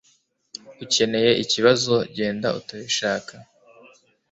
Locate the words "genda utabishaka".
2.15-3.33